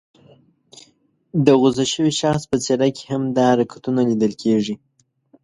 [1.45, 4.75] د غوسه شوي شخص په څېره کې هم دا حرکتونه لیدل کېږي.